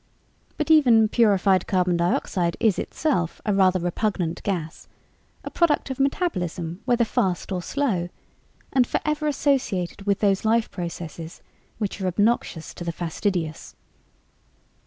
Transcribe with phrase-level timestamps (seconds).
[0.57, 4.87] But even purified carbon dioxide is itself a rather repugnant gas,
[5.43, 8.09] a product of metabolism whether fast or slow,
[8.73, 11.43] and forever associated with those life processes
[11.77, 13.75] which are obnoxious to the fastidious."